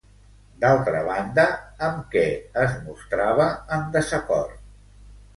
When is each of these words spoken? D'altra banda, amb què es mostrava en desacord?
D'altra 0.61 1.01
banda, 1.09 1.43
amb 1.87 2.07
què 2.15 2.23
es 2.61 2.73
mostrava 2.85 3.45
en 3.77 3.85
desacord? 3.97 4.57